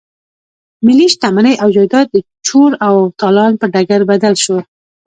[0.85, 2.15] ملي شتمني او جايداد د
[2.47, 4.57] چور او تالان پر ډګر بدل شو.